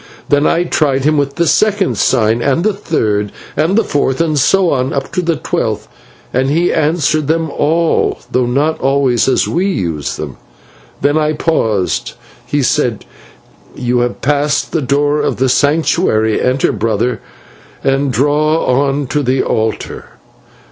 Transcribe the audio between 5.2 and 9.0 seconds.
the twelfth, and he answered them all, though not